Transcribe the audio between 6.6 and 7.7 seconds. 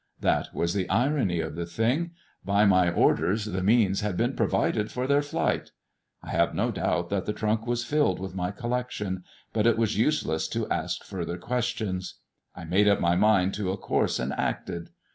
doubt that the trunk